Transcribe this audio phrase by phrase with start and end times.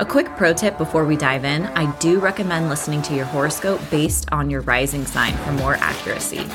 [0.00, 3.80] A quick pro tip before we dive in I do recommend listening to your horoscope
[3.90, 6.46] based on your rising sign for more accuracy.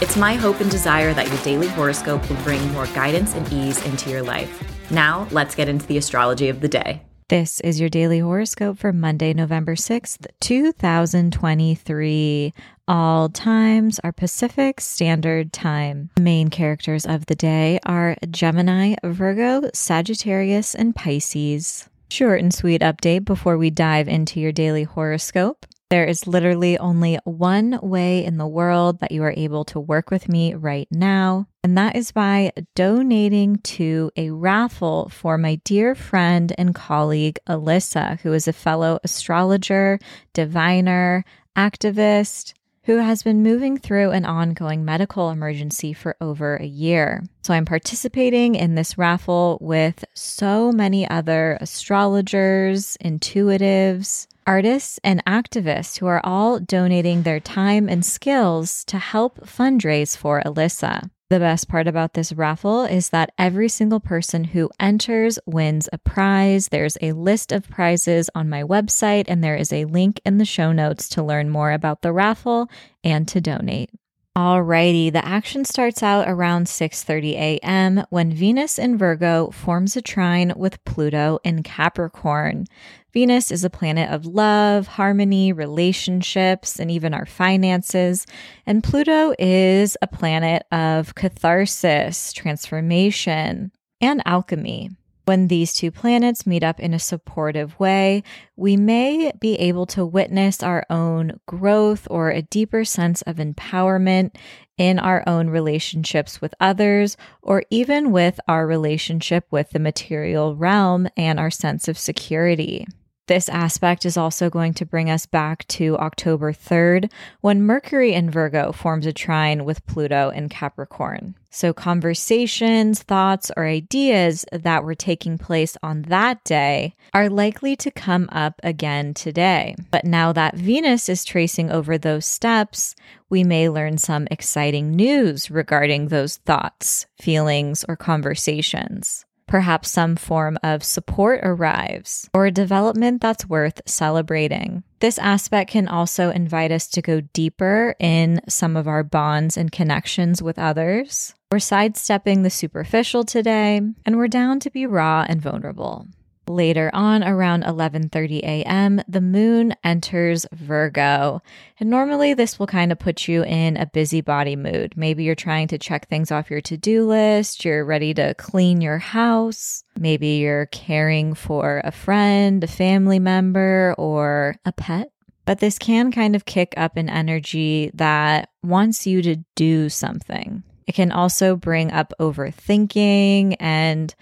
[0.00, 3.84] It's my hope and desire that your daily horoscope will bring more guidance and ease
[3.84, 4.90] into your life.
[4.90, 7.02] Now, let's get into the astrology of the day.
[7.28, 12.54] This is your daily horoscope for Monday, November 6th, 2023.
[12.88, 16.08] All times are Pacific Standard Time.
[16.18, 21.90] Main characters of the day are Gemini, Virgo, Sagittarius, and Pisces.
[22.08, 25.66] Short and sweet update before we dive into your daily horoscope.
[25.90, 30.10] There is literally only one way in the world that you are able to work
[30.10, 35.94] with me right now, and that is by donating to a raffle for my dear
[35.94, 39.98] friend and colleague, Alyssa, who is a fellow astrologer,
[40.32, 41.24] diviner,
[41.56, 42.54] activist,
[42.86, 47.24] who has been moving through an ongoing medical emergency for over a year.
[47.42, 55.98] So I'm participating in this raffle with so many other astrologers, intuitives, artists, and activists
[55.98, 61.10] who are all donating their time and skills to help fundraise for Alyssa.
[61.28, 65.98] The best part about this raffle is that every single person who enters wins a
[65.98, 66.68] prize.
[66.68, 70.44] There's a list of prizes on my website, and there is a link in the
[70.44, 72.70] show notes to learn more about the raffle
[73.02, 73.90] and to donate.
[74.36, 78.04] Alrighty, the action starts out around 6:30 a.m.
[78.10, 82.66] when Venus in Virgo forms a trine with Pluto in Capricorn.
[83.14, 88.26] Venus is a planet of love, harmony, relationships, and even our finances.
[88.66, 94.90] And Pluto is a planet of catharsis, transformation, and alchemy.
[95.26, 98.22] When these two planets meet up in a supportive way,
[98.54, 104.36] we may be able to witness our own growth or a deeper sense of empowerment
[104.78, 111.08] in our own relationships with others, or even with our relationship with the material realm
[111.16, 112.86] and our sense of security.
[113.26, 117.10] This aspect is also going to bring us back to October 3rd
[117.40, 121.34] when Mercury in Virgo forms a trine with Pluto in Capricorn.
[121.50, 127.90] So, conversations, thoughts, or ideas that were taking place on that day are likely to
[127.90, 129.74] come up again today.
[129.90, 132.94] But now that Venus is tracing over those steps,
[133.28, 139.24] we may learn some exciting news regarding those thoughts, feelings, or conversations.
[139.46, 144.82] Perhaps some form of support arrives or a development that's worth celebrating.
[145.00, 149.70] This aspect can also invite us to go deeper in some of our bonds and
[149.70, 151.34] connections with others.
[151.52, 156.08] We're sidestepping the superficial today, and we're down to be raw and vulnerable.
[156.48, 161.42] Later on, around 11:30 a.m., the moon enters Virgo.
[161.80, 164.94] And normally this will kind of put you in a busybody mood.
[164.96, 168.98] Maybe you're trying to check things off your to-do list, you're ready to clean your
[168.98, 175.10] house, maybe you're caring for a friend, a family member, or a pet.
[175.46, 180.62] But this can kind of kick up an energy that wants you to do something.
[180.86, 184.14] It can also bring up overthinking and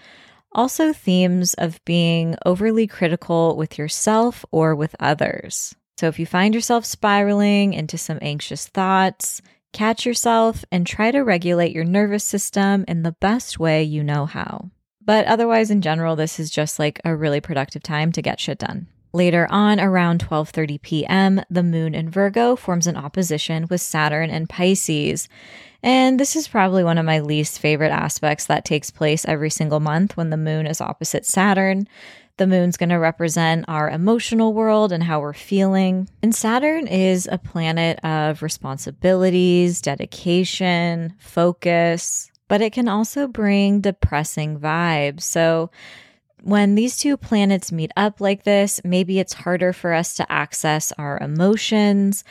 [0.55, 5.75] also themes of being overly critical with yourself or with others.
[5.97, 9.41] So if you find yourself spiraling into some anxious thoughts,
[9.73, 14.25] catch yourself and try to regulate your nervous system in the best way you know
[14.25, 14.71] how.
[15.03, 18.57] But otherwise in general this is just like a really productive time to get shit
[18.57, 18.87] done.
[19.15, 24.49] Later on, around 12:30 p.m., the moon in Virgo forms an opposition with Saturn and
[24.49, 25.29] Pisces.
[25.81, 29.79] And this is probably one of my least favorite aspects that takes place every single
[29.79, 31.87] month when the moon is opposite Saturn.
[32.35, 36.09] The moon's going to represent our emotional world and how we're feeling.
[36.21, 44.59] And Saturn is a planet of responsibilities, dedication, focus, but it can also bring depressing
[44.59, 45.21] vibes.
[45.21, 45.71] So
[46.45, 50.91] when these two planets meet up like this, maybe it's harder for us to access
[50.91, 52.23] our emotions.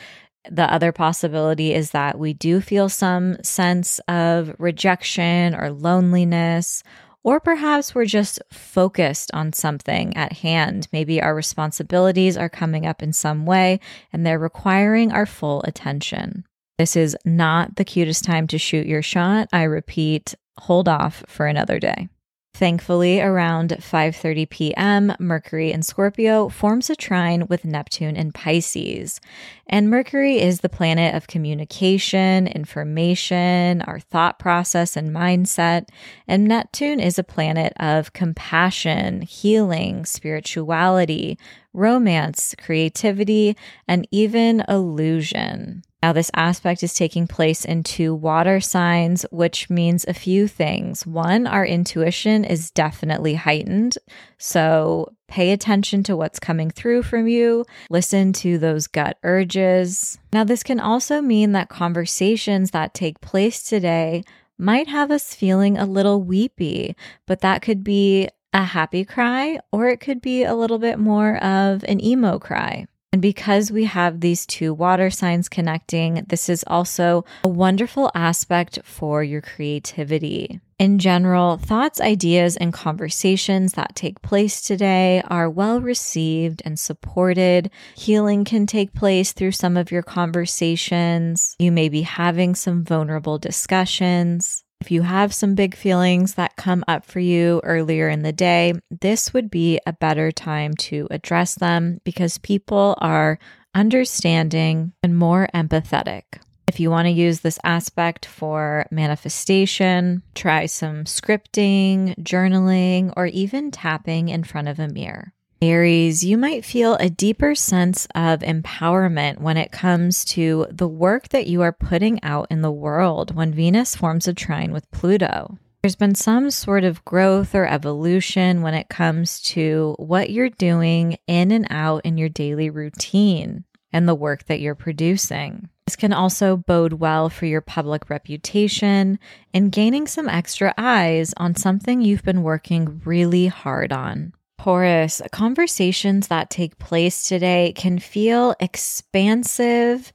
[0.49, 6.81] The other possibility is that we do feel some sense of rejection or loneliness,
[7.23, 10.87] or perhaps we're just focused on something at hand.
[10.93, 13.81] Maybe our responsibilities are coming up in some way
[14.13, 16.45] and they're requiring our full attention.
[16.77, 19.49] This is not the cutest time to shoot your shot.
[19.51, 22.07] I repeat, hold off for another day.
[22.55, 29.19] Thankfully, around 5:30 p.m., Mercury in Scorpio forms a trine with Neptune in Pisces.
[29.67, 35.89] And Mercury is the planet of communication, information, our thought process and mindset,
[36.29, 41.37] and Neptune is a planet of compassion, healing, spirituality,
[41.73, 45.83] romance, creativity, and even illusion.
[46.05, 51.03] Now, this aspect is taking place in two water signs, which means a few things.
[51.03, 53.97] One, our intuition is definitely heightened.
[54.37, 60.19] So pay attention to what's coming through from you, listen to those gut urges.
[60.31, 64.21] Now, this can also mean that conversations that take place today
[64.59, 69.87] might have us feeling a little weepy, but that could be a happy cry or
[69.87, 72.85] it could be a little bit more of an emo cry.
[73.15, 78.79] And because we have these two water signs connecting, this is also a wonderful aspect
[78.83, 80.59] for your creativity.
[80.79, 87.71] In general, thoughts, ideas, and conversations that take place today are well received and supported.
[87.95, 91.55] Healing can take place through some of your conversations.
[91.57, 94.64] You may be having some vulnerable discussions.
[94.81, 98.73] If you have some big feelings that come up for you earlier in the day,
[98.91, 103.39] this would be a better time to address them because people are
[103.73, 106.23] understanding and more empathetic.
[106.67, 113.69] If you want to use this aspect for manifestation, try some scripting, journaling, or even
[113.69, 115.34] tapping in front of a mirror.
[115.61, 121.29] Aries, you might feel a deeper sense of empowerment when it comes to the work
[121.29, 125.57] that you are putting out in the world when Venus forms a trine with Pluto.
[125.81, 131.17] There's been some sort of growth or evolution when it comes to what you're doing
[131.27, 135.69] in and out in your daily routine and the work that you're producing.
[135.85, 139.19] This can also bode well for your public reputation
[139.53, 144.33] and gaining some extra eyes on something you've been working really hard on.
[144.65, 150.11] Taurus, conversations that take place today can feel expansive,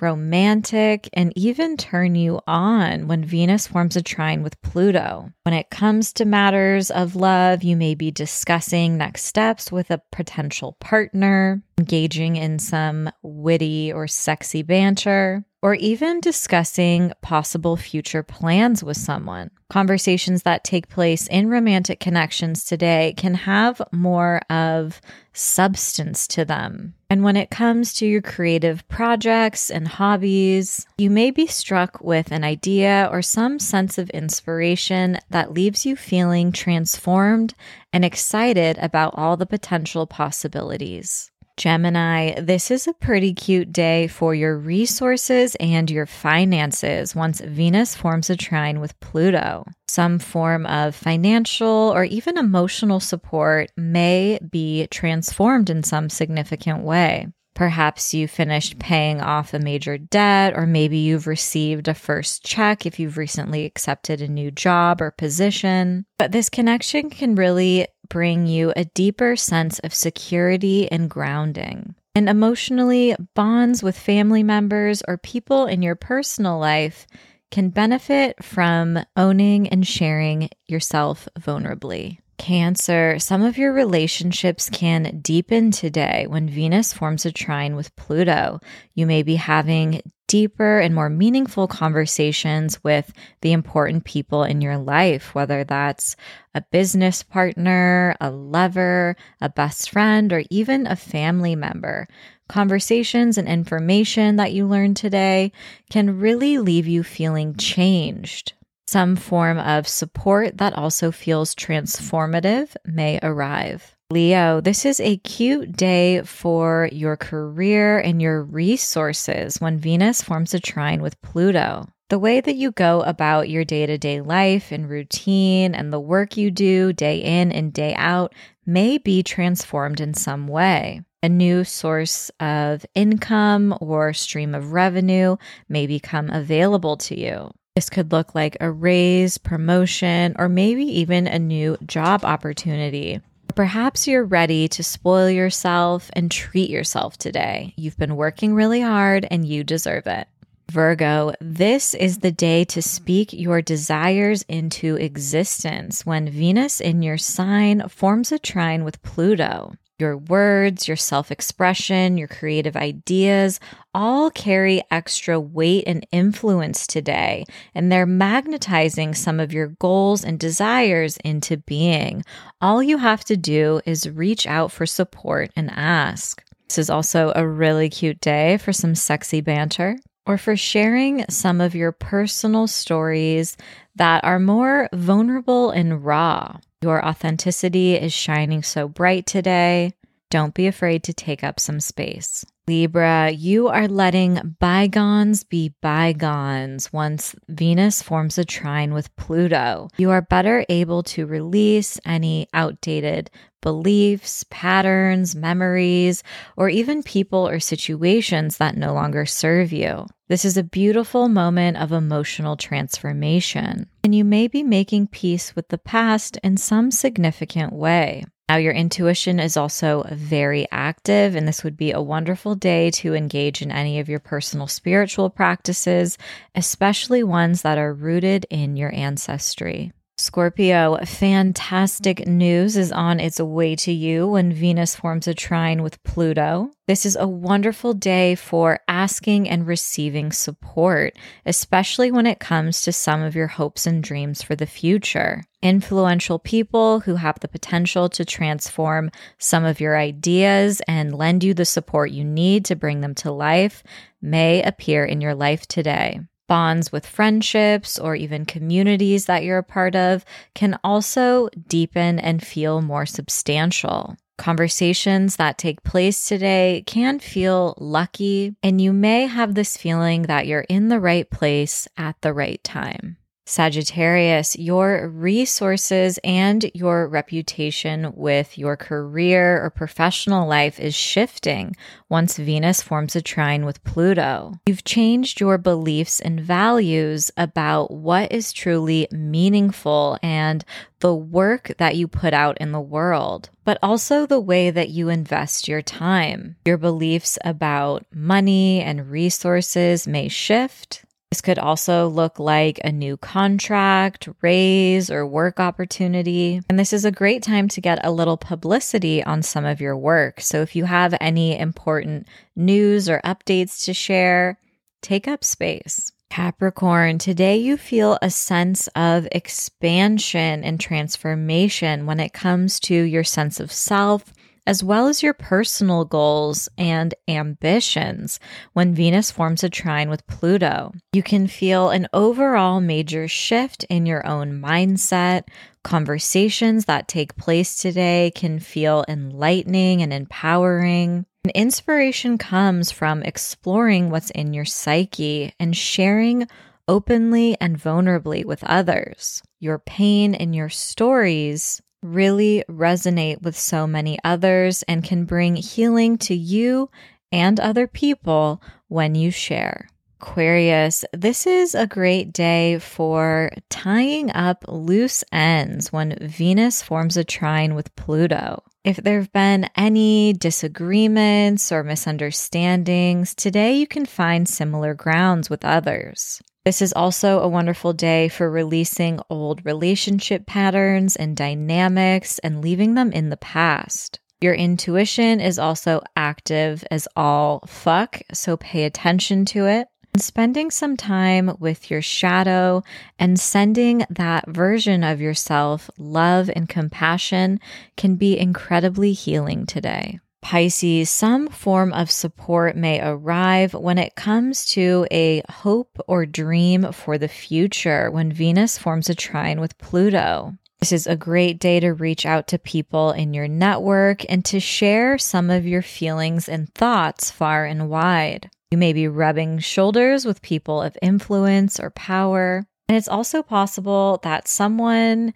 [0.00, 5.30] romantic, and even turn you on when Venus forms a trine with Pluto.
[5.44, 10.02] When it comes to matters of love, you may be discussing next steps with a
[10.10, 18.82] potential partner, engaging in some witty or sexy banter or even discussing possible future plans
[18.82, 19.50] with someone.
[19.70, 25.00] Conversations that take place in romantic connections today can have more of
[25.32, 26.92] substance to them.
[27.08, 32.32] And when it comes to your creative projects and hobbies, you may be struck with
[32.32, 37.54] an idea or some sense of inspiration that leaves you feeling transformed
[37.92, 41.30] and excited about all the potential possibilities.
[41.56, 47.94] Gemini, this is a pretty cute day for your resources and your finances once Venus
[47.94, 49.64] forms a trine with Pluto.
[49.86, 57.28] Some form of financial or even emotional support may be transformed in some significant way.
[57.54, 62.86] Perhaps you finished paying off a major debt, or maybe you've received a first check
[62.86, 66.06] if you've recently accepted a new job or position.
[66.18, 71.94] But this connection can really bring you a deeper sense of security and grounding.
[72.14, 77.06] And emotionally, bonds with family members or people in your personal life
[77.50, 82.18] can benefit from owning and sharing yourself vulnerably.
[82.38, 88.58] Cancer, some of your relationships can deepen today when Venus forms a trine with Pluto.
[88.94, 93.12] You may be having deeper and more meaningful conversations with
[93.42, 96.16] the important people in your life, whether that's
[96.54, 102.08] a business partner, a lover, a best friend, or even a family member.
[102.48, 105.52] Conversations and information that you learn today
[105.90, 108.54] can really leave you feeling changed.
[108.86, 113.94] Some form of support that also feels transformative may arrive.
[114.12, 120.52] Leo, this is a cute day for your career and your resources when Venus forms
[120.52, 121.88] a trine with Pluto.
[122.10, 125.98] The way that you go about your day to day life and routine and the
[125.98, 128.34] work you do day in and day out
[128.66, 131.00] may be transformed in some way.
[131.22, 135.38] A new source of income or stream of revenue
[135.70, 137.50] may become available to you.
[137.76, 143.22] This could look like a raise, promotion, or maybe even a new job opportunity.
[143.54, 147.74] Perhaps you're ready to spoil yourself and treat yourself today.
[147.76, 150.26] You've been working really hard and you deserve it.
[150.70, 157.18] Virgo, this is the day to speak your desires into existence when Venus in your
[157.18, 159.74] sign forms a trine with Pluto.
[159.98, 163.60] Your words, your self expression, your creative ideas
[163.94, 167.44] all carry extra weight and influence today,
[167.74, 172.24] and they're magnetizing some of your goals and desires into being.
[172.60, 176.42] All you have to do is reach out for support and ask.
[176.68, 181.60] This is also a really cute day for some sexy banter or for sharing some
[181.60, 183.56] of your personal stories
[183.96, 186.56] that are more vulnerable and raw.
[186.82, 189.94] Your authenticity is shining so bright today.
[190.32, 192.42] Don't be afraid to take up some space.
[192.66, 199.88] Libra, you are letting bygones be bygones once Venus forms a trine with Pluto.
[199.98, 206.22] You are better able to release any outdated beliefs, patterns, memories,
[206.56, 210.06] or even people or situations that no longer serve you.
[210.28, 215.68] This is a beautiful moment of emotional transformation, and you may be making peace with
[215.68, 218.24] the past in some significant way.
[218.48, 223.14] Now, your intuition is also very active, and this would be a wonderful day to
[223.14, 226.18] engage in any of your personal spiritual practices,
[226.54, 229.92] especially ones that are rooted in your ancestry.
[230.22, 236.00] Scorpio, fantastic news is on its way to you when Venus forms a trine with
[236.04, 236.70] Pluto.
[236.86, 241.14] This is a wonderful day for asking and receiving support,
[241.44, 245.42] especially when it comes to some of your hopes and dreams for the future.
[245.60, 251.52] Influential people who have the potential to transform some of your ideas and lend you
[251.52, 253.82] the support you need to bring them to life
[254.20, 256.20] may appear in your life today
[256.52, 260.22] bonds with friendships or even communities that you're a part of
[260.54, 264.18] can also deepen and feel more substantial.
[264.36, 270.46] Conversations that take place today can feel lucky, and you may have this feeling that
[270.46, 273.16] you're in the right place at the right time.
[273.52, 281.76] Sagittarius, your resources and your reputation with your career or professional life is shifting
[282.08, 284.54] once Venus forms a trine with Pluto.
[284.64, 290.64] You've changed your beliefs and values about what is truly meaningful and
[291.00, 295.10] the work that you put out in the world, but also the way that you
[295.10, 296.56] invest your time.
[296.64, 303.16] Your beliefs about money and resources may shift this could also look like a new
[303.16, 306.60] contract, raise, or work opportunity.
[306.68, 309.96] And this is a great time to get a little publicity on some of your
[309.96, 310.42] work.
[310.42, 314.58] So if you have any important news or updates to share,
[315.00, 316.12] take up space.
[316.28, 323.24] Capricorn, today you feel a sense of expansion and transformation when it comes to your
[323.24, 324.34] sense of self
[324.66, 328.38] as well as your personal goals and ambitions
[328.72, 330.92] when Venus forms a trine with Pluto.
[331.12, 335.44] You can feel an overall major shift in your own mindset.
[335.82, 341.26] Conversations that take place today can feel enlightening and empowering.
[341.44, 346.46] And inspiration comes from exploring what's in your psyche and sharing
[346.86, 349.42] openly and vulnerably with others.
[349.58, 356.18] Your pain and your stories really resonate with so many others and can bring healing
[356.18, 356.90] to you
[357.30, 359.88] and other people when you share.
[360.20, 367.24] Aquarius, this is a great day for tying up loose ends when Venus forms a
[367.24, 368.62] trine with Pluto.
[368.84, 375.64] If there have been any disagreements or misunderstandings, today you can find similar grounds with
[375.64, 376.40] others.
[376.64, 382.94] This is also a wonderful day for releasing old relationship patterns and dynamics and leaving
[382.94, 384.20] them in the past.
[384.40, 389.88] Your intuition is also active as all fuck, so pay attention to it.
[390.14, 392.84] And Spending some time with your shadow
[393.18, 397.58] and sending that version of yourself love and compassion
[397.96, 400.20] can be incredibly healing today.
[400.42, 406.92] Pisces, some form of support may arrive when it comes to a hope or dream
[406.92, 410.54] for the future when Venus forms a trine with Pluto.
[410.80, 414.58] This is a great day to reach out to people in your network and to
[414.58, 418.50] share some of your feelings and thoughts far and wide.
[418.72, 422.66] You may be rubbing shoulders with people of influence or power.
[422.88, 425.34] And it's also possible that someone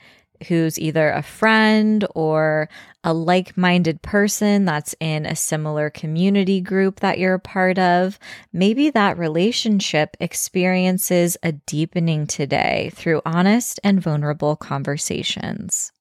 [0.49, 2.69] who's either a friend or
[3.07, 8.19] a like minded person that's in a similar community group that you're a part of,
[8.53, 15.93] maybe that relationship experiences a deepening today through honest and vulnerable conversations.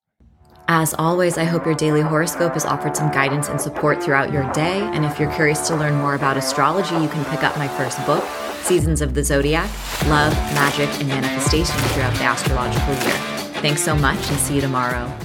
[0.67, 4.51] As always, I hope your daily horoscope has offered some guidance and support throughout your
[4.51, 4.79] day.
[4.81, 8.03] And if you're curious to learn more about astrology, you can pick up my first
[8.07, 8.23] book,
[8.63, 9.69] Seasons of the Zodiac
[10.07, 13.17] Love, Magick, and Manifestation throughout the astrological year.
[13.61, 15.15] Thanks so much and see you tomorrow.